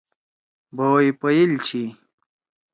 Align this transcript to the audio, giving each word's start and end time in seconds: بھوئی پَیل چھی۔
بھوئی 0.75 1.09
پَیل 1.21 1.51
چھی۔ 1.65 1.83